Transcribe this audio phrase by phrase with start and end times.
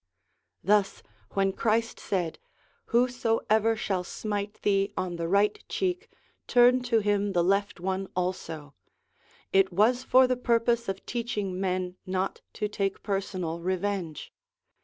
[0.63, 1.03] Thus
[1.35, 2.39] when Christ said:'
[2.87, 6.09] Whosoever shall smite thee on the right cheek,
[6.47, 8.73] turn to him the left one also/
[9.53, 14.33] it was for the purpose of teaching men not to take personal revenge.